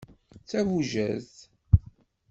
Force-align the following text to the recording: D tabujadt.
D 0.37 0.43
tabujadt. 0.49 1.35